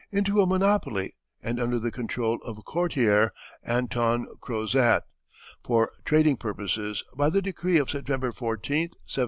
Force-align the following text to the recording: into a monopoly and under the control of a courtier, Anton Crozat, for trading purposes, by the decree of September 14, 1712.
into 0.09 0.41
a 0.41 0.47
monopoly 0.47 1.13
and 1.43 1.59
under 1.59 1.77
the 1.77 1.91
control 1.91 2.39
of 2.43 2.57
a 2.57 2.63
courtier, 2.63 3.31
Anton 3.61 4.25
Crozat, 4.39 5.03
for 5.63 5.91
trading 6.05 6.37
purposes, 6.37 7.03
by 7.15 7.29
the 7.29 7.39
decree 7.39 7.77
of 7.77 7.91
September 7.91 8.31
14, 8.31 8.87
1712. 8.87 9.19